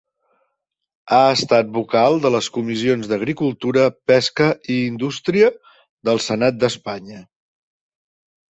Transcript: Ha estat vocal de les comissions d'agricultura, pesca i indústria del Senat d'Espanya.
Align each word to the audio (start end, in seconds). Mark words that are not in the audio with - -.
Ha 1.17 1.25
estat 1.33 1.67
vocal 1.75 2.17
de 2.23 2.31
les 2.35 2.47
comissions 2.55 3.11
d'agricultura, 3.11 3.83
pesca 4.13 4.49
i 4.77 4.79
indústria 4.87 5.53
del 6.11 6.23
Senat 6.31 6.59
d'Espanya. 6.65 7.23